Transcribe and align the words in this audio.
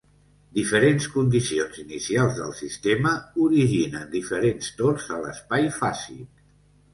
Diferents 0.59 1.03
condicions 1.17 1.77
inicials 1.83 2.33
del 2.39 2.55
sistema 2.61 3.11
originen 3.49 4.09
diferents 4.15 4.73
tors 4.81 5.07
a 5.19 5.21
l'espai 5.27 5.71
fàsic. 5.79 6.27